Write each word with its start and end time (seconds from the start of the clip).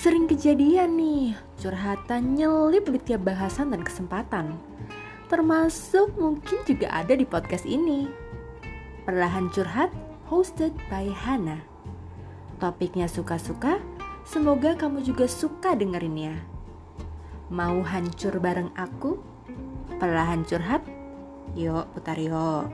Sering 0.00 0.24
kejadian 0.24 0.96
nih, 0.96 1.36
curhatan 1.60 2.32
nyelip 2.32 2.88
di 2.88 2.96
tiap 3.04 3.28
bahasan 3.28 3.68
dan 3.68 3.84
kesempatan. 3.84 4.56
Termasuk 5.28 6.16
mungkin 6.16 6.64
juga 6.64 6.88
ada 6.88 7.12
di 7.12 7.28
podcast 7.28 7.68
ini. 7.68 8.08
Perlahan 9.04 9.52
Curhat, 9.52 9.92
hosted 10.32 10.72
by 10.88 11.04
Hana. 11.12 11.60
Topiknya 12.56 13.12
suka-suka, 13.12 13.76
semoga 14.24 14.72
kamu 14.72 15.04
juga 15.04 15.28
suka 15.28 15.76
dengerinnya. 15.76 16.48
Mau 17.52 17.84
hancur 17.84 18.40
bareng 18.40 18.72
aku? 18.80 19.20
Perlahan 20.00 20.48
Curhat? 20.48 20.80
Yuk, 21.52 21.84
putar 21.92 22.16
yuk. 22.16 22.72